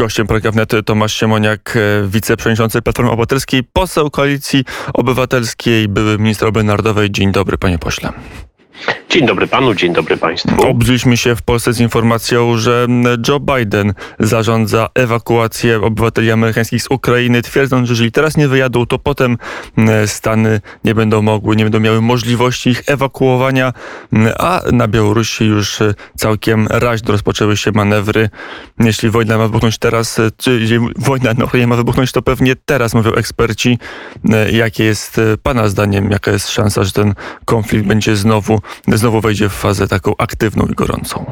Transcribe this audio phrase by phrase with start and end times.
[0.00, 7.10] Gościem programu Tomasz Siemoniak, e, wiceprzewodniczący Platformy Obywatelskiej, poseł Koalicji Obywatelskiej, były minister obrony narodowej.
[7.10, 8.12] Dzień dobry, panie pośle.
[9.10, 10.68] Dzień dobry panu, dzień dobry państwu.
[10.68, 12.86] Obrzyliśmy się w Polsce z informacją, że
[13.28, 18.98] Joe Biden zarządza ewakuację obywateli amerykańskich z Ukrainy, twierdząc, że jeżeli teraz nie wyjadą, to
[18.98, 19.38] potem
[20.06, 23.72] Stany nie będą mogły, nie będą miały możliwości ich ewakuowania,
[24.38, 25.78] a na Białorusi już
[26.16, 28.30] całkiem raźno rozpoczęły się manewry.
[28.80, 32.94] Jeśli wojna ma wybuchnąć teraz, czy jeśli wojna na Ukrainie ma wybuchnąć, to pewnie teraz,
[32.94, 33.78] mówią eksperci.
[34.52, 39.52] Jakie jest pana zdaniem, jaka jest szansa, że ten konflikt będzie znowu znowu wejdzie w
[39.52, 41.24] fazę taką aktywną i gorącą?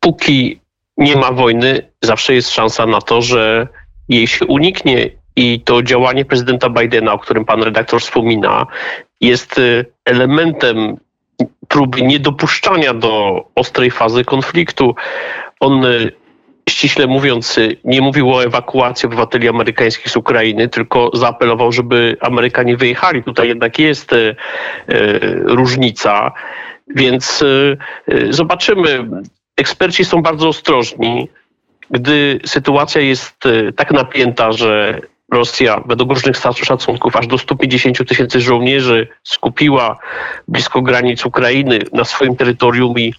[0.00, 0.60] Póki
[0.96, 3.68] nie ma wojny, zawsze jest szansa na to, że
[4.08, 8.66] jej się uniknie i to działanie prezydenta Bidena, o którym pan redaktor wspomina,
[9.20, 10.96] jest y, elementem
[11.68, 14.94] próby niedopuszczania do ostrej fazy konfliktu.
[15.60, 16.12] On y,
[16.68, 23.22] ściśle mówiąc, nie mówił o ewakuacji obywateli amerykańskich z Ukrainy, tylko zaapelował, żeby Amerykanie wyjechali.
[23.22, 24.34] Tutaj jednak jest e,
[25.42, 26.32] różnica,
[26.88, 27.44] więc
[28.08, 29.08] e, zobaczymy.
[29.56, 31.28] Eksperci są bardzo ostrożni.
[31.90, 33.44] Gdy sytuacja jest
[33.76, 35.00] tak napięta, że
[35.32, 39.98] Rosja według różnych szacunków aż do 150 tysięcy żołnierzy skupiła
[40.48, 43.14] blisko granic Ukrainy na swoim terytorium i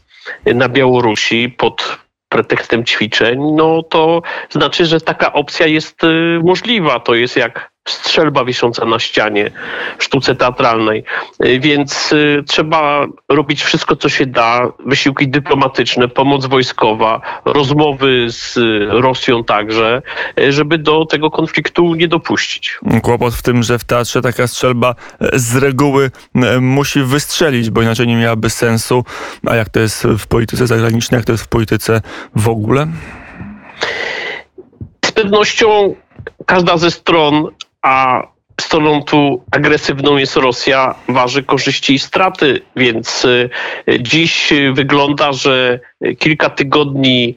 [0.45, 1.99] na Białorusi pod
[2.29, 6.99] pretekstem ćwiczeń, no to znaczy, że taka opcja jest y, możliwa.
[6.99, 9.51] To jest jak strzelba wisząca na ścianie
[9.97, 11.03] w sztuce teatralnej.
[11.45, 18.59] Y, więc y, trzeba robić wszystko, co się da, wysiłki dyplomatyczne, pomoc wojskowa, rozmowy z
[18.89, 20.01] Rosją także,
[20.39, 22.79] y, żeby do tego konfliktu nie dopuścić.
[23.03, 24.95] Kłopot w tym, że w teatrze taka strzelba
[25.33, 26.11] z reguły
[26.61, 29.03] musi wystrzelić, bo inaczej nie miałaby sensu.
[29.47, 32.01] A jak to jest w polityce zagranicznej, jak to jest w polityce
[32.35, 32.87] w ogóle?
[35.05, 35.95] Z pewnością
[36.45, 37.47] każda ze stron
[37.81, 38.23] a
[38.61, 43.49] stroną tu agresywną jest Rosja, waży korzyści i straty, więc y,
[43.99, 45.79] dziś wygląda, że
[46.19, 47.35] kilka tygodni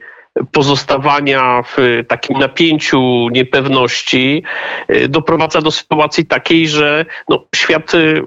[0.53, 4.43] pozostawania w takim napięciu, niepewności
[4.91, 8.23] y, doprowadza do sytuacji takiej, że no, świat y,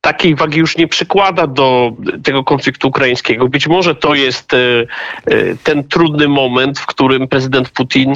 [0.00, 1.92] takiej wagi już nie przykłada do
[2.24, 3.48] tego konfliktu ukraińskiego.
[3.48, 4.50] Być może to jest
[5.62, 8.14] ten trudny moment, w którym prezydent Putin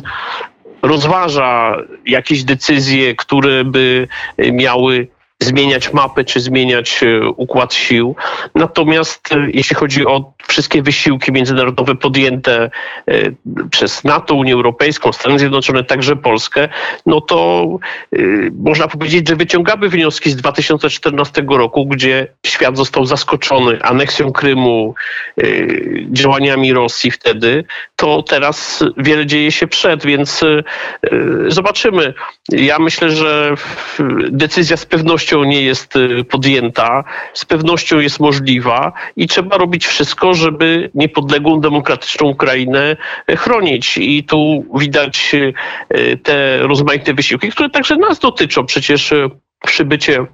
[0.83, 1.77] rozważa
[2.07, 4.09] jakieś decyzje, które by
[4.53, 5.09] miały
[5.41, 8.17] zmieniać mapę czy zmieniać e, układ sił.
[8.55, 12.71] Natomiast e, jeśli chodzi o wszystkie wysiłki międzynarodowe podjęte
[13.09, 13.13] e,
[13.71, 16.69] przez NATO, Unię Europejską, Stany Zjednoczone, także Polskę,
[17.07, 17.67] no to
[18.59, 24.95] można powiedzieć, że wyciągamy wnioski z 2014 roku, gdzie świat został zaskoczony aneksją Krymu,
[26.11, 27.65] działaniami Rosji wtedy,
[27.97, 30.45] to teraz wiele dzieje się przed, więc
[31.49, 32.15] zobaczymy.
[32.49, 33.55] Ja myślę, że
[34.31, 37.05] decyzja z pewnością pewnością nie jest y, podjęta,
[37.35, 42.97] z pewnością jest możliwa i trzeba robić wszystko, żeby niepodległą, demokratyczną Ukrainę
[43.31, 43.99] y, chronić.
[43.99, 48.67] I tu widać y, te rozmaite wysiłki, które także nas dotyczą.
[48.67, 49.15] Przecież
[49.67, 50.27] przybycie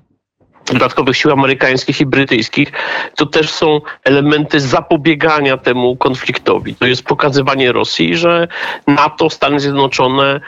[0.67, 2.73] dodatkowych sił amerykańskich i brytyjskich,
[3.17, 6.75] to też są elementy zapobiegania temu konfliktowi.
[6.75, 8.49] To jest pokazywanie Rosji, że
[8.87, 10.41] NATO, Stany Zjednoczone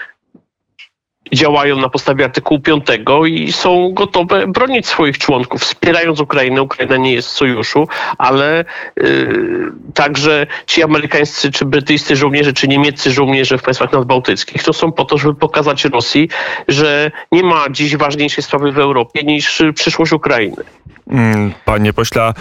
[1.34, 2.84] działają na podstawie artykułu 5
[3.27, 6.62] i są gotowe bronić swoich członków, wspierając Ukrainę.
[6.62, 8.65] Ukraina nie jest w sojuszu, ale
[8.97, 14.93] yy, także ci amerykańscy, czy brytyjscy żołnierze, czy niemieccy żołnierze w państwach nadbałtyckich, to są
[14.93, 16.28] po to, żeby pokazać Rosji,
[16.69, 20.65] że nie ma dziś ważniejszej sprawy w Europie niż przyszłość Ukrainy.
[21.11, 22.33] Mm, panie pośle,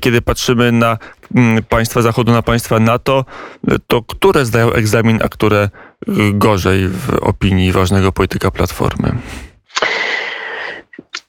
[0.00, 0.98] kiedy patrzymy na
[1.68, 3.24] państwa Zachodu, na państwa NATO,
[3.86, 5.68] to które zdają egzamin, a które
[6.32, 9.12] gorzej w opinii ważnego polityka Platformy?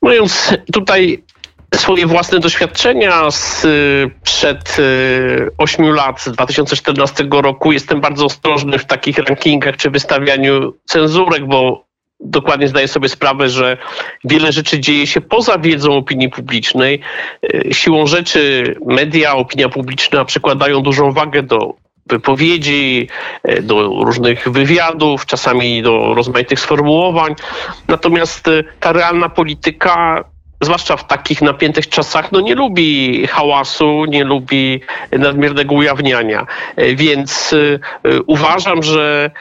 [0.02, 1.24] Mówiąc tutaj
[1.75, 3.66] swoje własne doświadczenia z
[4.24, 4.78] przed
[5.58, 11.85] 8 lat, z 2014 roku, jestem bardzo ostrożny w takich rankingach czy wystawianiu cenzurek, bo
[12.20, 13.78] dokładnie zdaję sobie sprawę, że
[14.24, 17.00] wiele rzeczy dzieje się poza wiedzą opinii publicznej.
[17.72, 23.08] Siłą rzeczy media, opinia publiczna przykładają dużą wagę do wypowiedzi,
[23.44, 27.36] e, do różnych wywiadów, czasami do rozmaitych sformułowań.
[27.88, 30.24] Natomiast e, ta realna polityka
[30.62, 34.82] zwłaszcza w takich napiętych czasach, no nie lubi hałasu, nie lubi
[35.12, 36.46] nadmiernego ujawniania.
[36.76, 37.56] E, więc
[38.28, 39.32] uważam, że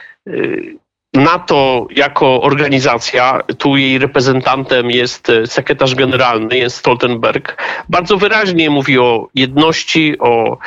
[1.13, 9.27] NATO jako organizacja, tu jej reprezentantem jest sekretarz generalny, jest Stoltenberg, bardzo wyraźnie mówi o
[9.35, 10.57] jedności, o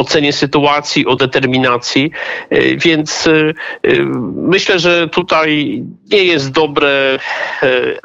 [0.00, 2.10] ocenie sytuacji, o determinacji.
[2.76, 3.28] Więc
[4.34, 5.82] myślę, że tutaj
[6.12, 7.18] nie jest dobre,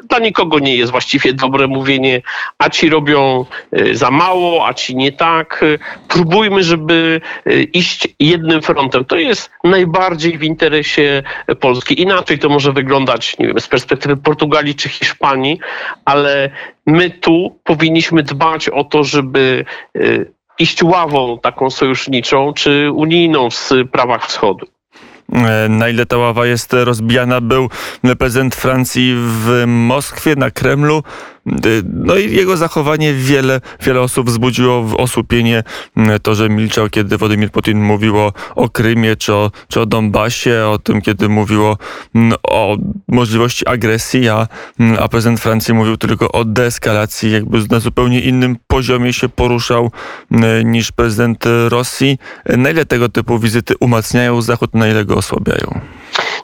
[0.08, 2.22] dla nikogo nie jest właściwie dobre mówienie,
[2.58, 3.44] a ci robią
[3.92, 5.64] za mało, a ci nie tak.
[6.08, 7.20] Próbujmy, żeby
[7.72, 9.04] iść jednym frontem.
[9.04, 11.22] To jest najbardziej w interesie
[11.60, 12.02] Polski.
[12.02, 15.58] Inaczej to może wyglądać, nie wiem, z perspektywy Portugalii czy Hiszpanii,
[16.04, 16.50] ale
[16.86, 19.64] my tu powinniśmy dbać o to, żeby
[20.58, 24.66] iść ławą taką sojuszniczą czy unijną w sprawach wschodu.
[25.32, 27.68] E, na ile ta ława jest rozbijana, był
[28.18, 31.02] prezydent Francji w Moskwie, na Kremlu.
[31.46, 35.62] Y, no i jego zachowanie wiele, wiele osób wzbudziło w osłupienie.
[35.96, 39.86] Y, to, że milczał, kiedy Władimir Putin mówił o, o Krymie czy o, czy o
[39.86, 41.78] Donbasie, o tym, kiedy mówiło
[42.14, 42.76] mm, o
[43.08, 44.48] możliwości agresji, a,
[44.80, 49.90] mm, a prezydent Francji mówił tylko o deeskalacji, jakby na zupełnie innym poziomie się poruszał
[50.32, 52.18] y, niż prezydent Rosji.
[52.56, 55.80] Na ile tego typu wizyty umacniają Zachód, na ile go osłabiają?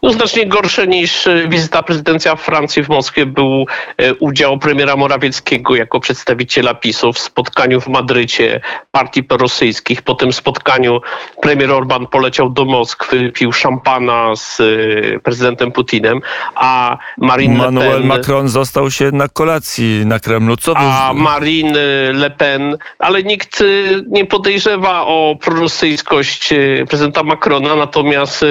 [0.02, 3.66] No, znacznie gorsze niż e, wizyta prezydencja Francji w Moskwie był
[3.96, 8.60] e, udział premiera Morawieckiego jako przedstawiciela PiSu w spotkaniu w Madrycie
[8.90, 10.02] partii prorosyjskich.
[10.02, 11.00] Po tym spotkaniu
[11.42, 16.20] premier Orban poleciał do Moskwy, pił szampana z e, prezydentem Putinem,
[16.54, 18.06] a Marine Manuel Le Pen...
[18.06, 20.56] Macron został się na kolacji na Kremlu.
[20.56, 21.78] Co a Marine
[22.12, 23.64] Le Pen, ale nikt
[24.08, 26.54] nie podejrzewa o prorosyjskość
[26.88, 28.44] prezydenta Macrona, natomiast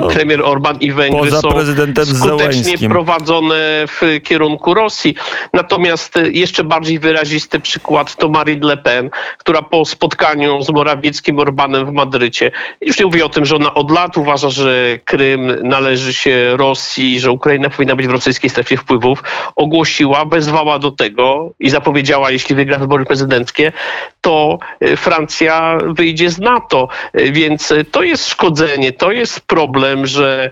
[0.00, 0.08] no.
[0.08, 2.90] premier Orban Orban i Węgry Poza są prezydentem skutecznie Zełęskim.
[2.90, 5.14] prowadzone w kierunku Rosji.
[5.52, 11.86] Natomiast jeszcze bardziej wyrazisty przykład to Marine Le Pen, która po spotkaniu z Morawieckim Orbanem
[11.86, 16.14] w Madrycie, już nie mówię o tym, że ona od lat uważa, że Krym należy
[16.14, 19.22] się Rosji, że Ukraina powinna być w rosyjskiej strefie wpływów,
[19.56, 23.72] ogłosiła, wezwała do tego i zapowiedziała, jeśli wygra wybory prezydenckie,
[24.20, 26.88] to e, Francja wyjdzie z NATO.
[27.12, 30.50] E, więc to jest szkodzenie, to jest problem, że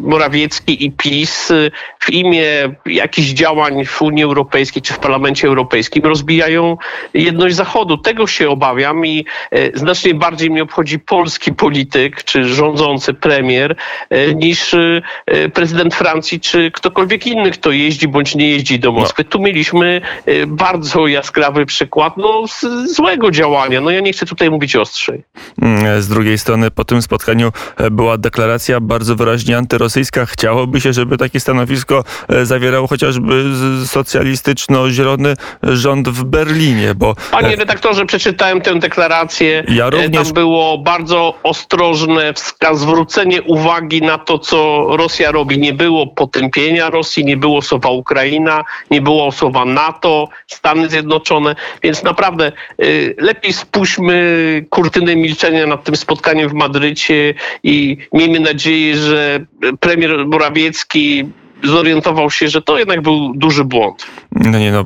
[0.00, 1.52] Morawiecki i PiS
[1.98, 2.46] w imię
[2.86, 6.76] jakichś działań w Unii Europejskiej czy w Parlamencie Europejskim rozbijają
[7.14, 7.98] jedność Zachodu.
[7.98, 9.24] Tego się obawiam i
[9.74, 13.76] znacznie bardziej mnie obchodzi polski polityk czy rządzący premier
[14.34, 14.74] niż
[15.54, 19.24] prezydent Francji czy ktokolwiek inny, kto jeździ bądź nie jeździ do Moskwy.
[19.24, 20.00] Tu mieliśmy
[20.46, 22.44] bardzo jaskrawy przykład no,
[22.86, 23.80] złego działania.
[23.80, 25.22] No ja nie chcę tutaj mówić ostrzej.
[25.62, 30.26] Mm, z drugiej strony po tym spotkaniu e, była deklaracja bardzo wyraźnie antyrosyjska.
[30.26, 33.44] Chciałoby się, żeby takie stanowisko e, zawierało chociażby
[33.86, 37.14] socjalistyczno-zielony rząd w Berlinie, bo...
[37.30, 39.64] Panie redaktorze, przeczytałem tę deklarację.
[39.68, 40.24] Ja również...
[40.24, 42.34] Tam było bardzo ostrożne
[42.72, 45.58] zwrócenie uwagi na to, co Rosja robi.
[45.58, 52.02] Nie było potępienia Rosji, nie było słowa Ukraina, nie było słowa NATO, Stany Zjednoczone, więc
[52.02, 52.52] naprawdę
[53.18, 59.46] lepiej spuśćmy kurtynę milczenia nad tym spotkaniem w Madrycie i miejmy nadzieję, że
[59.80, 61.24] premier Morawiecki
[61.64, 64.06] zorientował się, że to jednak był duży błąd.
[64.32, 64.84] No nie no,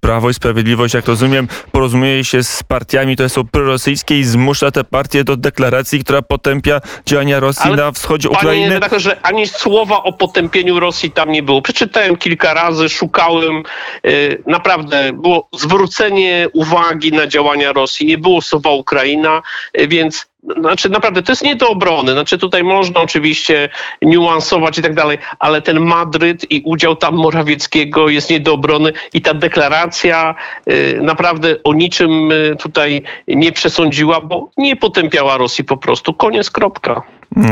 [0.00, 4.84] Prawo i Sprawiedliwość, jak rozumiem, porozumieje się z partiami, które są prorosyjskie i zmusza te
[4.84, 8.80] partie do deklaracji, która potępia działania Rosji Ale na wschodzie panie Ukrainy.
[8.80, 11.62] Panie że ani słowa o potępieniu Rosji tam nie było.
[11.62, 13.62] Przeczytałem kilka razy, szukałem.
[14.04, 18.06] Yy, naprawdę było zwrócenie uwagi na działania Rosji.
[18.06, 19.42] Nie było słowa Ukraina,
[19.74, 22.12] yy, więc znaczy naprawdę to jest nie do obrony.
[22.12, 23.68] Znaczy tutaj można oczywiście
[24.02, 28.92] niuansować i tak dalej, ale ten Madryt i udział tam Morawieckiego jest nie do obrony
[29.12, 30.34] i ta deklaracja
[30.70, 36.14] y, naprawdę o niczym y, tutaj nie przesądziła, bo nie potępiała Rosji po prostu.
[36.14, 37.02] Koniec, kropka.
[37.36, 37.42] Y,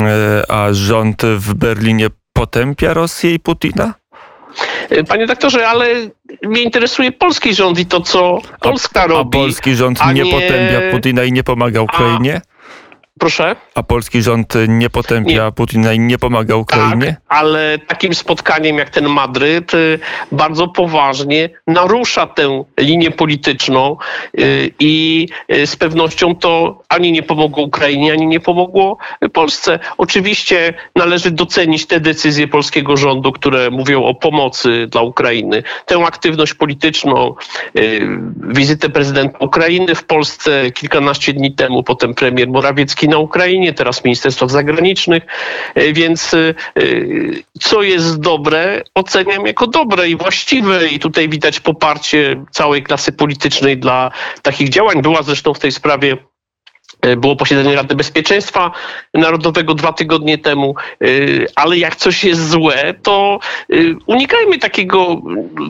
[0.49, 3.95] a rząd w Berlinie potępia Rosję i Putina?
[5.09, 5.87] Panie doktorze, ale
[6.43, 9.39] mnie interesuje polski rząd i to, co Polska a, robi.
[9.39, 12.41] A polski rząd nie, nie potępia Putina i nie pomaga Ukrainie?
[12.45, 12.56] A
[13.19, 13.57] Proszę?
[13.75, 15.53] A polski rząd nie potępia nie.
[15.53, 17.07] Putina i nie pomaga Ukrainie?
[17.07, 19.99] Tak, ale takim spotkaniem jak ten Madryt y,
[20.33, 23.97] bardzo poważnie narusza tę linię polityczną
[24.41, 28.99] y, i y, z pewnością to ani nie pomogło Ukrainie, ani nie pomogło
[29.33, 29.79] Polsce.
[29.99, 35.63] Oczywiście należy docenić te decyzje polskiego rządu, które mówią o pomocy dla Ukrainy.
[35.87, 37.35] Tę aktywność polityczną,
[38.49, 44.49] wizytę prezydenta Ukrainy w Polsce kilkanaście dni temu, potem premier Morawiecki na Ukrainie, teraz Ministerstwa
[44.49, 45.23] Zagranicznych,
[45.75, 46.55] e, więc e,
[47.61, 53.79] co jest dobre, oceniam jako dobre i właściwe i tutaj widać poparcie całej klasy politycznej
[53.79, 54.11] dla
[54.43, 55.03] takich działań.
[55.03, 56.36] Była zresztą w tej sprawie E,
[57.17, 58.71] było posiedzenie Rady Bezpieczeństwa
[59.15, 61.07] Narodowego dwa tygodnie temu, e,
[61.55, 63.39] ale jak coś jest złe, to
[63.71, 63.75] e,
[64.07, 65.23] unikajmy takiego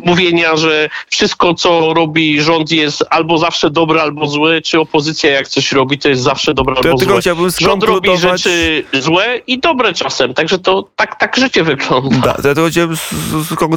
[0.04, 5.49] mówienia, że wszystko, co robi rząd jest albo zawsze dobre, albo złe, czy opozycja jak
[5.49, 7.50] coś robi, to jest zawsze dobre to albo ja złe.
[7.61, 12.37] Rząd robi rzeczy złe i dobre czasem, także to tak, tak życie wygląda.
[12.42, 12.97] Da, ja to chciałem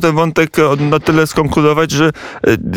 [0.01, 2.11] ten wątek na tyle skonkludować, że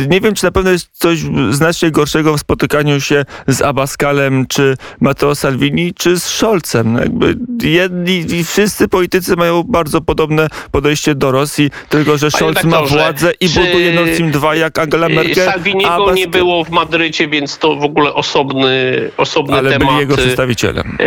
[0.09, 1.19] nie wiem, czy na pewno jest coś
[1.51, 4.62] znacznie gorszego w spotykaniu się z Abaskalem, czy
[5.01, 6.95] Matteo Salvini, czy z Scholzem.
[6.97, 13.33] Jakby jedni wszyscy politycy mają bardzo podobne podejście do Rosji, tylko że Scholz ma władzę
[13.41, 15.47] i buduje Nord Stream 2 jak Angela Merkel.
[15.47, 16.17] Salviniego Abbas...
[16.17, 19.89] nie było w Madrycie, więc to w ogóle osobny, osobny Ale temat.
[19.89, 20.99] byli jego przedstawicielem.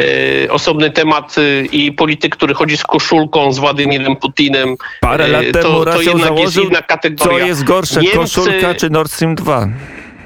[0.46, 1.36] E, osobny temat
[1.72, 4.76] i polityk, który chodzi z koszulką z Władimirem Putinem.
[5.02, 7.40] Parę lat temu to, to jednak założył, jest inna kategoria.
[7.40, 8.18] Co jest gorsze, Niemcy...
[8.18, 9.68] koszulka czy Nord Stream 2?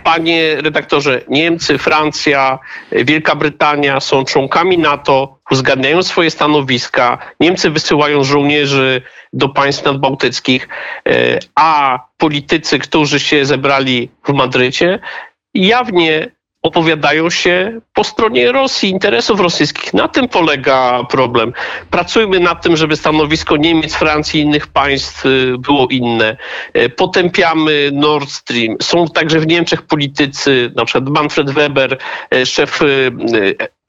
[0.04, 2.60] Panie redaktorze, Niemcy, Francja,
[2.92, 7.18] Wielka Brytania są członkami NATO, uzgadniają swoje stanowiska.
[7.40, 9.02] Niemcy wysyłają żołnierzy
[9.34, 10.68] do państw nadbałtyckich,
[11.10, 15.00] e, a politycy, którzy się zebrali w Madrycie,
[15.54, 19.94] jawnie opowiadają się po stronie Rosji, interesów rosyjskich.
[19.94, 21.54] Na tym polega problem.
[21.90, 26.38] Pracujmy nad tym, żeby stanowisko Niemiec, Francji i innych państw y, było inne.
[26.78, 28.76] Y, potępiamy Nord Stream.
[28.82, 31.98] Są także w Niemczech politycy, na przykład Manfred Weber,
[32.34, 32.80] y, szef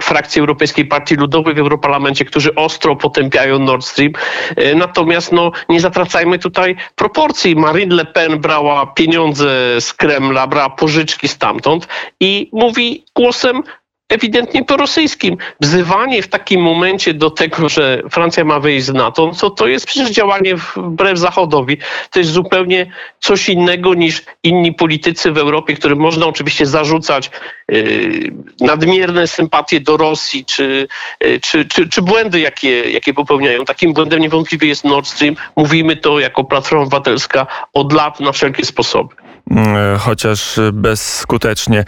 [0.02, 4.12] frakcji Europejskiej Partii Ludowej w Europarlamencie, którzy ostro potępiają Nord Stream.
[4.56, 7.56] E, natomiast no, nie zatracajmy tutaj proporcji.
[7.56, 11.88] Marine Le Pen brała pieniądze z Kremla, brała pożyczki stamtąd
[12.20, 13.62] i mówi głosem
[14.10, 15.36] ewidentnie prorosyjskim.
[15.60, 19.66] Wzywanie w takim momencie do tego, że Francja ma wyjść z NATO, no to, to
[19.66, 21.76] jest przecież działanie wbrew Zachodowi.
[22.10, 27.30] To jest zupełnie coś innego niż inni politycy w Europie, którym można oczywiście zarzucać
[27.68, 30.88] yy, nadmierne sympatie do Rosji, czy,
[31.20, 33.64] yy, czy, czy, czy, błędy, jakie, jakie popełniają.
[33.64, 35.36] Takim błędem niewątpliwie jest Nord Stream.
[35.56, 39.14] Mówimy to jako Platforma Obywatelska od lat na wszelkie sposoby.
[39.50, 41.84] Mm, chociaż bezskutecznie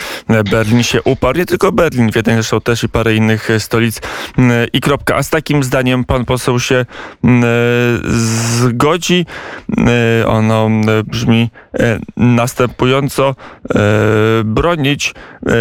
[0.51, 1.39] Berlin się uparł.
[1.39, 4.01] Nie tylko Berlin, Wiedeń zresztą też i parę innych stolic
[4.39, 5.17] mm, i kropka.
[5.17, 6.87] A z takim zdaniem pan poseł się
[7.25, 7.45] mm,
[8.05, 9.27] zgodzi.
[10.27, 10.71] Ono
[11.05, 13.35] brzmi e, następująco.
[13.75, 13.81] E,
[14.45, 15.15] bronić
[15.47, 15.53] e,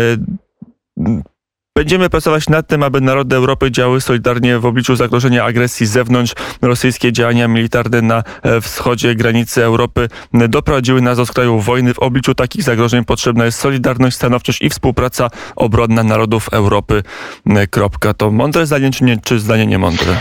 [1.76, 6.34] Będziemy pracować nad tym, aby narody Europy działały solidarnie w obliczu zagrożenia agresji z zewnątrz.
[6.62, 11.94] Rosyjskie działania militarne na e, wschodzie granicy Europy doprowadziły nas do skraju wojny.
[11.94, 17.04] W obliczu takich zagrożeń potrzebna jest solidarność, stanowczość i współpraca obronna narodów Europy.
[17.46, 18.14] E, kropka.
[18.14, 20.18] To mądre zdanie, czy, nie, czy zdanie niemądre?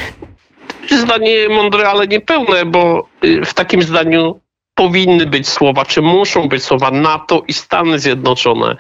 [0.91, 4.41] Zdanie mądre, ale niepełne, bo y, w takim zdaniu
[4.81, 8.77] powinny być słowa, czy muszą być słowa NATO i Stany Zjednoczone.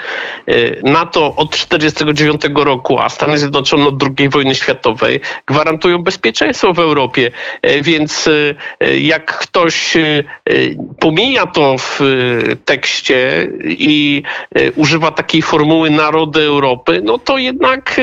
[0.46, 0.54] E,
[0.90, 7.30] NATO od 1949 roku, a Stany Zjednoczone od II wojny światowej gwarantują bezpieczeństwo w Europie,
[7.62, 8.28] e, więc
[8.80, 9.96] e, jak ktoś
[11.00, 12.00] pomija to w
[12.64, 14.22] tekście i
[14.76, 18.00] używa takiej formuły narody Europy, no to jednak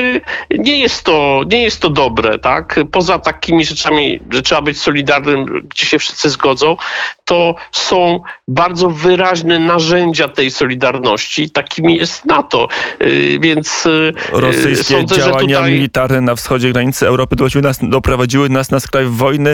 [0.50, 2.80] nie jest to, nie jest to dobre, tak?
[2.92, 6.76] Poza takimi rzeczami, że trzeba być solidarnym, gdzie się wszyscy zgodzą,
[7.24, 7.54] to
[7.88, 11.50] są bardzo wyraźne narzędzia tej solidarności.
[11.50, 12.68] Takimi jest NATO.
[13.02, 15.72] Y, więc y, rosyjskie sądzę, działania tutaj...
[15.72, 19.50] militarne na wschodzie granicy Europy doprowadziły nas, doprowadziły nas na skraj wojny.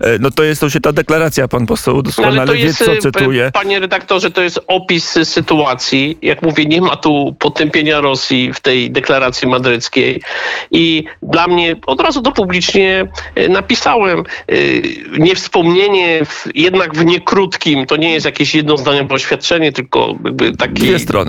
[0.00, 2.94] E, no to jest to się ta deklaracja, pan poseł doskonale Ale to wie, co
[2.94, 3.50] y, cytuje.
[3.52, 6.18] Panie redaktorze, to jest opis sytuacji.
[6.22, 10.22] Jak mówię, nie ma tu potępienia Rosji w tej deklaracji madryckiej.
[10.70, 13.06] I dla mnie od razu to publicznie
[13.48, 14.24] napisałem.
[15.18, 20.82] Niewspomnienie w, jednak w niekrótkim, to nie jest jakieś jednozdaniowe oświadczenie, tylko jakby taki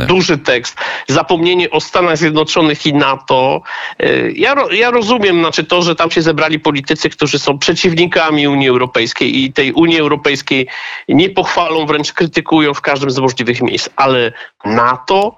[0.07, 0.77] duży tekst.
[1.07, 3.61] Zapomnienie o Stanach Zjednoczonych i NATO.
[3.99, 8.69] E, ja, ja rozumiem znaczy to, że tam się zebrali politycy, którzy są przeciwnikami Unii
[8.69, 10.67] Europejskiej i tej Unii Europejskiej
[11.09, 14.31] nie pochwalą, wręcz krytykują w każdym z możliwych miejsc, ale
[14.65, 15.35] NATO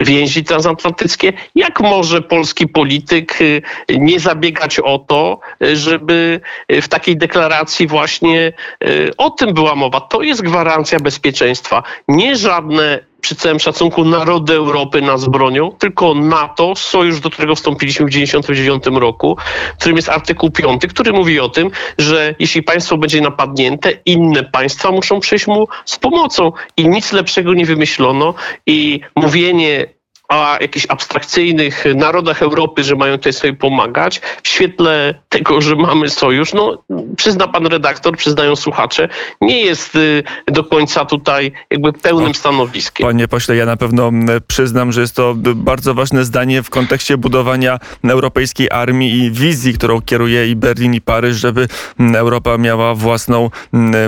[0.00, 1.32] więzi transatlantyckie.
[1.54, 5.40] Jak może polski polityk y, nie zabiegać o to,
[5.74, 8.52] żeby w takiej deklaracji właśnie
[8.84, 10.00] y, o tym była mowa?
[10.00, 11.82] To jest gwarancja bezpieczeństwa.
[12.08, 18.06] Nie żadne przy całym szacunku narody Europy nas bronią, tylko NATO, sojusz, do którego wstąpiliśmy
[18.06, 19.36] w 1999 roku,
[19.74, 24.44] w którym jest artykuł 5, który mówi o tym, że jeśli państwo będzie napadnięte, inne
[24.44, 26.52] państwa muszą przyjść mu z pomocą.
[26.76, 28.34] I nic lepszego nie wymyślono
[28.66, 29.99] i mówienie
[30.30, 36.10] o jakichś abstrakcyjnych narodach Europy, że mają tutaj sobie pomagać, w świetle tego, że mamy
[36.10, 36.82] sojusz, no
[37.16, 39.08] przyzna pan redaktor, przyznają słuchacze,
[39.40, 43.06] nie jest y, do końca tutaj jakby pełnym stanowiskiem.
[43.06, 44.10] Panie pośle, ja na pewno
[44.46, 50.00] przyznam, że jest to bardzo ważne zdanie w kontekście budowania europejskiej armii i wizji, którą
[50.00, 51.68] kieruje i Berlin i Paryż, żeby
[52.14, 53.50] Europa miała własną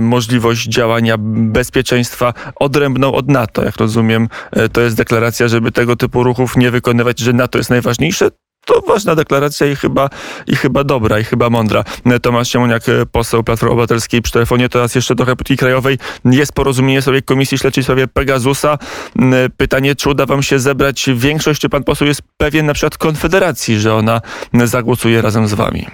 [0.01, 3.65] możliwość działania bezpieczeństwa odrębną od NATO.
[3.65, 7.71] Jak rozumiem, e, to jest deklaracja, żeby tego typu ruchów nie wykonywać, że NATO jest
[7.71, 8.29] najważniejsze.
[8.65, 10.09] To ważna deklaracja i chyba,
[10.47, 11.85] i chyba dobra, i chyba mądra.
[12.23, 14.69] Tomasz Siemoniak, poseł Platformy Obywatelskiej przy telefonie.
[14.69, 15.99] Teraz jeszcze trochę polityki krajowej.
[16.25, 18.79] Jest porozumienie sobie Komisji Śledczej w sprawie Pegasusa.
[19.57, 23.79] Pytanie, czy uda wam się zebrać większość, czy pan poseł jest pewien na przykład Konfederacji,
[23.81, 24.21] że ona
[24.65, 25.87] zagłosuje razem z wami?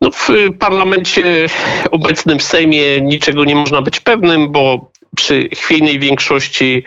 [0.00, 1.46] No, w parlamencie
[1.90, 6.84] obecnym w Sejmie niczego nie można być pewnym, bo przy chwiejnej większości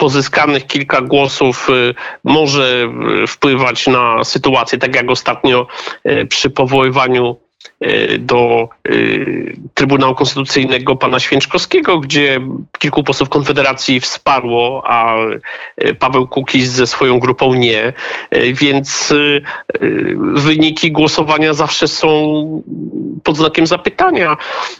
[0.00, 2.88] pozyskanych kilka głosów y, może
[3.22, 5.66] y, wpływać na sytuację, tak jak ostatnio
[6.06, 7.36] y, przy powoływaniu
[8.18, 8.68] do
[9.74, 12.40] Trybunału Konstytucyjnego pana Święczkowskiego, gdzie
[12.78, 15.16] kilku posłów Konfederacji wsparło, a
[15.98, 17.92] Paweł Kukiz ze swoją grupą nie.
[18.52, 19.14] Więc
[20.34, 22.10] wyniki głosowania zawsze są
[23.24, 24.36] pod znakiem zapytania.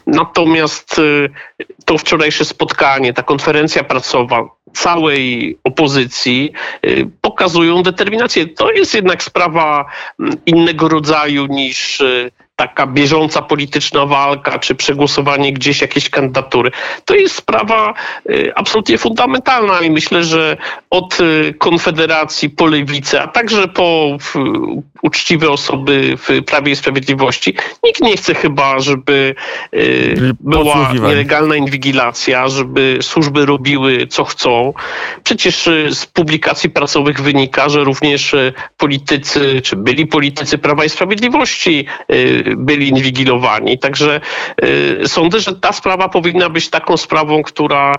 [0.07, 1.01] Natomiast
[1.85, 6.53] to wczorajsze spotkanie, ta konferencja pracowa, całej opozycji
[6.87, 8.47] y, pokazują determinację.
[8.47, 9.87] To jest jednak sprawa
[10.21, 12.31] mm, innego rodzaju niż y,
[12.61, 16.71] taka bieżąca polityczna walka, czy przegłosowanie gdzieś jakiejś kandydatury.
[17.05, 17.95] To jest sprawa
[18.31, 20.57] y, absolutnie fundamentalna i myślę, że
[20.91, 21.19] od
[21.59, 24.17] Konfederacji po Lewicę, a także po
[25.03, 29.35] uczciwe osoby w Prawie i Sprawiedliwości, nikt nie chce chyba, żeby
[30.41, 34.73] była nielegalna inwigilacja, żeby służby robiły co chcą,
[35.25, 40.89] Przecież y, z publikacji prasowych wynika, że również y, politycy, czy byli politycy Prawa i
[40.89, 43.79] Sprawiedliwości y, byli inwigilowani.
[43.79, 44.21] Także
[45.07, 47.95] sądzę, że ta sprawa powinna być taką sprawą, która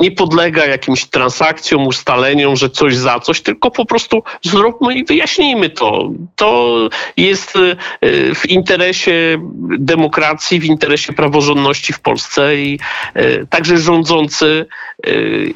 [0.00, 5.70] nie podlega jakimś transakcjom, ustaleniom, że coś za coś, tylko po prostu zróbmy i wyjaśnijmy
[5.70, 6.10] to.
[6.36, 6.78] To
[7.16, 7.58] jest
[8.34, 9.38] w interesie
[9.78, 12.78] demokracji, w interesie praworządności w Polsce i
[13.50, 14.66] także rządzący,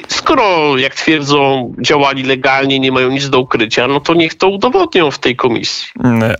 [0.08, 5.10] skoro, jak twierdzą, działali legalnie, nie mają nic do ukrycia, no to niech to udowodnią
[5.10, 5.88] w tej komisji.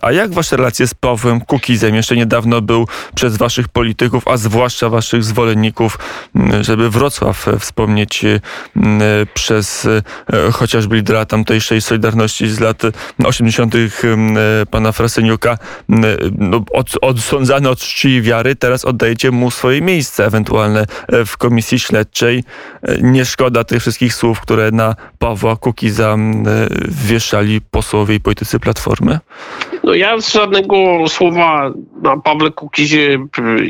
[0.01, 1.41] A jak wasze relacje z Pawłem
[1.83, 1.95] Kukizem?
[1.95, 5.99] Jeszcze niedawno był przez waszych polityków, a zwłaszcza waszych zwolenników,
[6.61, 8.25] żeby Wrocław wspomnieć
[9.33, 12.81] przez e, chociażby lidera tamtejszej Solidarności z lat
[13.23, 13.75] 80.
[14.71, 15.57] pana Fraseniuka,
[15.89, 21.37] no, od, odsądzany od czci i wiary, teraz oddajecie mu swoje miejsce ewentualne e, w
[21.37, 22.43] komisji śledczej.
[22.81, 26.17] E, nie szkoda tych wszystkich słów, które na Pawła Kukiza
[26.87, 29.19] wieszali posłowie i politycy Platformy?
[29.83, 30.75] No ja żadnego
[31.07, 33.19] słowa na Pawle Kukizie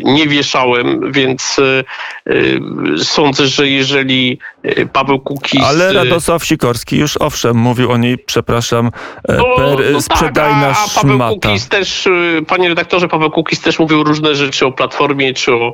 [0.03, 5.63] nie wieszałem, więc y, sądzę, że jeżeli y, Paweł Kukiz...
[5.63, 8.91] Ale Radosław Sikorski już owszem mówił o niej, przepraszam,
[9.29, 11.49] e, no, per no sprzedajna tak, a, a Paweł szmata.
[11.49, 12.09] Kukiz też,
[12.47, 15.73] panie redaktorze, Paweł Kukiz też mówił różne rzeczy o Platformie, czy o,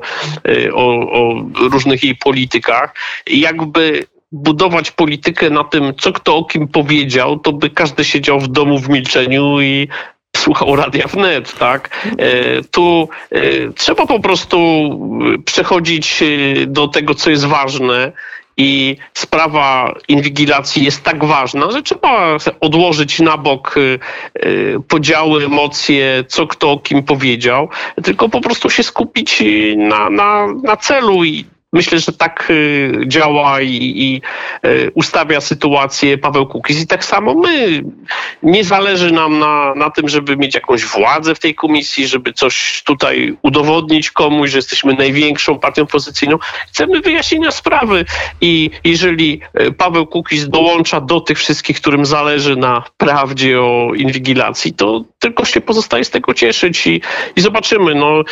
[0.74, 2.94] o, o różnych jej politykach.
[3.26, 8.48] Jakby budować politykę na tym, co kto o kim powiedział, to by każdy siedział w
[8.48, 9.88] domu w milczeniu i
[10.50, 12.06] słuchał radia wnet, tak?
[12.18, 13.40] E, tu e,
[13.72, 14.58] trzeba po prostu
[15.44, 18.12] przechodzić e, do tego, co jest ważne
[18.56, 23.74] i sprawa inwigilacji jest tak ważna, że trzeba odłożyć na bok
[24.88, 27.68] podziały, emocje, co kto o kim powiedział,
[28.04, 29.42] tylko po prostu się skupić
[29.76, 34.22] na, na, na celu i Myślę, że tak y, działa i, i,
[34.68, 37.82] y, ustawia sytuację Paweł Kukiz i tak samo my.
[38.42, 42.82] Nie zależy nam na, na tym, żeby mieć jakąś władzę w tej komisji, żeby coś
[42.86, 46.38] tutaj udowodnić komuś, że jesteśmy największą partią opozycyjną.
[46.68, 48.04] Chcemy wyjaśnienia sprawy
[48.40, 54.72] i jeżeli y, Paweł Kukiz dołącza do tych wszystkich, którym zależy na prawdzie o inwigilacji,
[54.72, 57.00] to tylko się pozostaje z tego cieszyć i,
[57.36, 57.94] i zobaczymy.
[57.94, 58.22] No,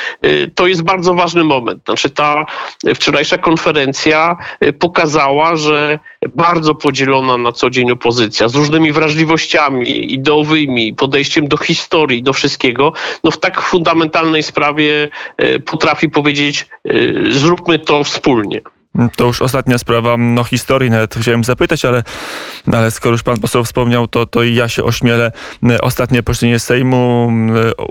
[0.54, 1.82] to jest bardzo ważny moment.
[1.84, 2.46] Znaczy ta
[2.94, 5.98] wczorajsza wczorajsza konferencja y, pokazała, że
[6.36, 12.92] bardzo podzielona na co dzień opozycja z różnymi wrażliwościami ideowymi, podejściem do historii, do wszystkiego,
[13.24, 15.08] no w tak fundamentalnej sprawie
[15.42, 18.60] y, potrafi powiedzieć, y, zróbmy to wspólnie.
[19.16, 22.02] To już ostatnia sprawa, no historii nawet chciałem zapytać, ale,
[22.72, 25.32] ale skoro już pan poseł wspomniał, to, to i ja się ośmielę.
[25.80, 27.32] Ostatnie posiedzenie Sejmu,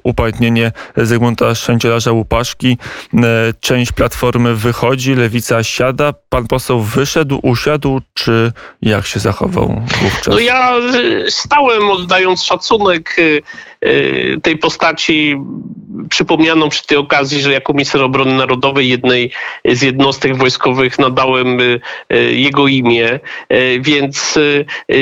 [0.03, 2.77] upamiętnienie Zygmunta Szczęcielarza Łupaszki.
[3.60, 6.13] Część Platformy wychodzi, Lewica siada.
[6.29, 10.33] Pan poseł wyszedł, usiadł, czy jak się zachował wówczas?
[10.33, 10.71] No ja
[11.29, 13.15] stałem oddając szacunek
[14.43, 15.38] tej postaci
[16.10, 19.31] przypomniano przy tej okazji, że jako minister obrony narodowej jednej
[19.65, 21.79] z jednostek wojskowych nadałem y,
[22.13, 23.19] y, jego imię,
[23.53, 24.39] y, więc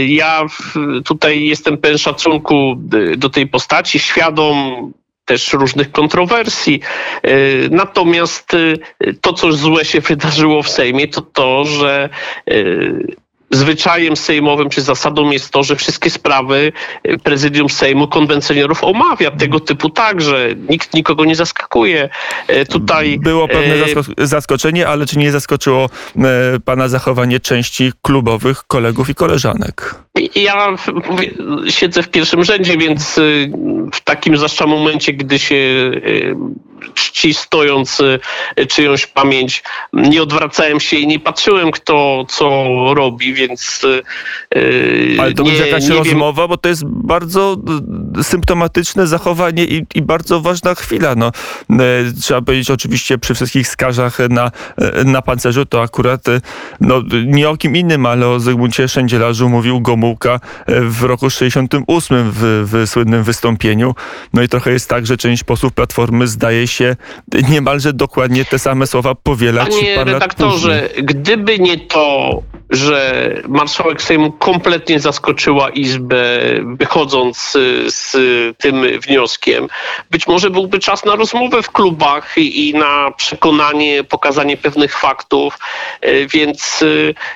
[0.07, 0.45] ja
[1.05, 2.75] tutaj jestem pełen szacunku
[3.17, 4.91] do tej postaci, świadom
[5.25, 6.79] też różnych kontrowersji.
[7.71, 8.55] Natomiast
[9.21, 12.09] to, co złe się wydarzyło w Sejmie, to to, że
[13.55, 16.71] zwyczajem sejmowym czy zasadą jest to, że wszystkie sprawy
[17.07, 19.31] y, prezydium Sejmu konwencjonerów omawia.
[19.31, 20.49] Tego typu także.
[20.69, 22.09] Nikt nikogo nie zaskakuje.
[22.49, 23.75] Y, tutaj było pewne
[24.19, 25.89] y, zaskoczenie, ale czy nie zaskoczyło
[26.65, 30.04] pana zachowanie części klubowych kolegów i koleżanek?
[30.35, 30.75] Ja
[31.69, 33.19] siedzę w pierwszym rzędzie, więc
[33.93, 35.91] w takim zwłaszcza momencie, gdy się
[36.93, 38.01] czci stojąc
[38.69, 43.85] czyjąś pamięć, nie odwracałem się i nie patrzyłem kto co robi, więc...
[45.19, 46.49] Ale to nie, będzie jakaś rozmowa, wiem.
[46.49, 47.57] bo to jest bardzo
[48.19, 51.15] y, symptomatyczne zachowanie i, i bardzo ważna chwila.
[51.15, 51.31] No,
[51.71, 54.51] y, trzeba powiedzieć oczywiście przy wszystkich skażach na,
[55.01, 56.21] y, na pancerzu, to akurat
[56.81, 62.69] no, nie o kim innym, ale o Zygmuncie Szędzielarzu mówił Gomułka w roku 68 w,
[62.71, 63.95] w słynnym wystąpieniu.
[64.33, 66.95] No i trochę jest tak, że część posłów Platformy zdaje się
[67.49, 74.99] niemalże dokładnie te same słowa powielać Panie redaktorze, gdyby nie to, że marszałek Sejmu kompletnie
[74.99, 76.39] zaskoczyła Izbę,
[76.79, 77.53] wychodząc
[77.87, 78.11] z
[78.57, 79.67] tym wnioskiem.
[80.11, 85.59] Być może byłby czas na rozmowę w klubach i na przekonanie, pokazanie pewnych faktów,
[86.01, 86.83] e, więc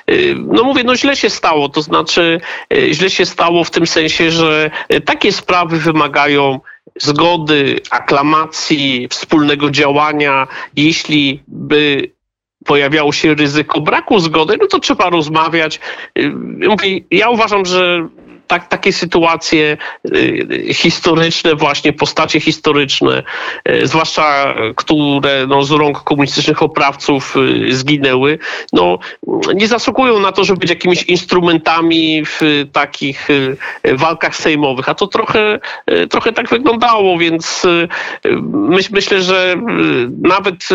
[0.06, 2.59] e, no mówię, no źle się stało, to znaczy e,
[2.90, 4.70] źle się stało w tym sensie, że
[5.04, 6.60] takie sprawy wymagają
[6.96, 10.48] zgody, aklamacji, wspólnego działania.
[10.76, 12.10] Jeśli by
[12.64, 15.80] pojawiało się ryzyko braku zgody, no to trzeba rozmawiać.
[16.68, 18.08] Mówię, ja uważam, że
[18.50, 19.76] tak, takie sytuacje
[20.14, 23.22] y, historyczne, właśnie postacie historyczne,
[23.68, 28.38] y, zwłaszcza które no, z rąk komunistycznych oprawców y, zginęły,
[28.72, 28.98] no,
[29.54, 33.28] nie zasługują na to, żeby być jakimiś instrumentami w takich
[33.84, 34.88] walkach sejmowych.
[34.88, 35.58] A to trochę,
[36.10, 37.66] trochę tak wyglądało, więc
[38.52, 39.56] myśl, myślę, że
[40.22, 40.68] nawet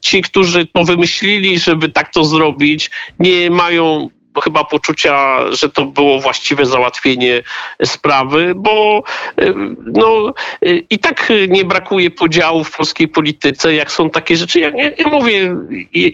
[0.00, 4.08] ci, którzy to wymyślili, żeby tak to zrobić, nie mają
[4.40, 7.42] chyba poczucia, że to było właściwe załatwienie
[7.84, 9.02] sprawy, bo
[9.40, 9.54] y,
[9.86, 10.34] no,
[10.66, 14.60] y, i tak nie brakuje podziałów w polskiej polityce, jak są takie rzeczy.
[14.60, 15.56] Ja, ja, mówię,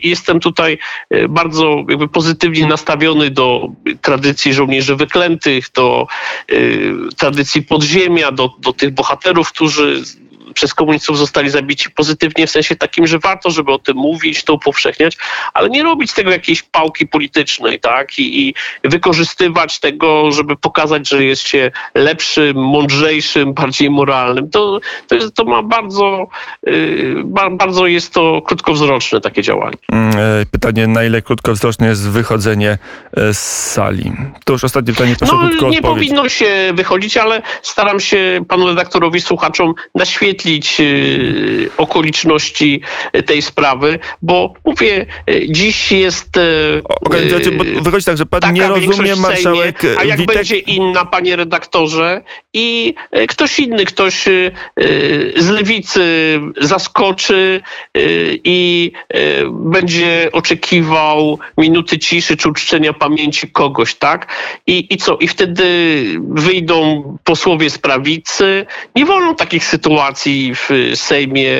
[0.02, 0.78] jestem tutaj
[1.14, 3.68] y, bardzo jakby pozytywnie nastawiony do
[4.02, 6.06] tradycji żołnierzy wyklętych, do
[7.16, 10.02] tradycji podziemia, do, do tych bohaterów, którzy
[10.56, 14.54] przez komunistów zostali zabici pozytywnie w sensie takim, że warto, żeby o tym mówić, to
[14.54, 15.16] upowszechniać,
[15.54, 18.18] ale nie robić tego jakiejś pałki politycznej, tak?
[18.18, 24.50] I, i wykorzystywać tego, żeby pokazać, że jest się lepszym, mądrzejszym, bardziej moralnym.
[24.50, 26.26] To, to, jest, to ma bardzo,
[26.66, 29.76] yy, bardzo jest to krótkowzroczne takie działanie.
[29.92, 32.78] Mm, e, pytanie, na ile krótkowzroczne jest wychodzenie
[33.16, 34.12] e, z sali?
[34.44, 35.82] To już ostatnie pytanie, proszę no, krótko nie odpowiedź.
[35.82, 42.80] powinno się wychodzić, ale staram się panu redaktorowi, słuchaczom naświetlić wyświetlić y, okoliczności
[43.26, 46.36] tej sprawy, bo mówię, y, dziś jest...
[46.36, 50.36] Y, okay, znaczy, wychodzi tak, że pan nie rozumie marszałek Sejmie, A jak Witek...
[50.36, 52.94] będzie inna, panie redaktorze, i
[53.28, 54.24] ktoś inny, ktoś
[55.36, 57.60] z lewicy zaskoczy
[58.44, 58.92] i
[59.50, 64.26] będzie oczekiwał minuty ciszy czy uczczenia pamięci kogoś, tak?
[64.66, 65.16] I, i co?
[65.16, 65.64] I wtedy
[66.28, 68.66] wyjdą posłowie z prawicy.
[68.96, 71.50] Nie wolno takich sytuacji w Sejmie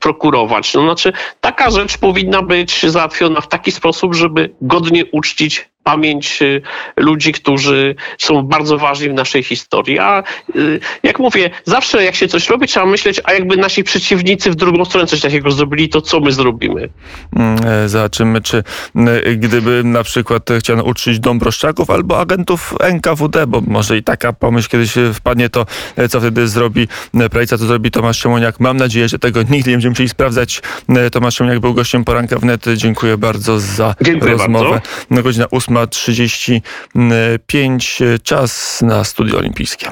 [0.00, 0.74] prokurować.
[0.74, 6.62] No, znaczy, taka rzecz powinna być załatwiona w taki sposób, żeby godnie uczcić pamięć y,
[6.96, 9.98] ludzi, którzy są bardzo ważni w naszej historii.
[9.98, 10.22] A
[10.56, 14.54] y, jak mówię, zawsze jak się coś robi, trzeba myśleć, a jakby nasi przeciwnicy w
[14.54, 16.88] drugą stronę coś takiego zrobili, to co my zrobimy?
[17.36, 18.64] Mm, e, zobaczymy, czy
[19.36, 24.94] gdyby na przykład chciano uczyć Dąbrowszczaków albo agentów NKWD, bo może i taka pomyśl kiedyś
[25.14, 25.66] wpadnie, to
[25.96, 28.60] e, co wtedy zrobi e, Prejca, to zrobi Tomasz Siemoniak.
[28.60, 30.62] Mam nadzieję, że tego nigdy nie będziemy musieli sprawdzać.
[31.12, 32.64] Tomasz Siemoniak był gościem poranka wnet.
[32.76, 34.80] Dziękuję bardzo za Dziękuję rozmowę.
[35.10, 35.22] Bardzo.
[35.22, 39.90] Godzina 8 8.35 czas na studio olimpijskie.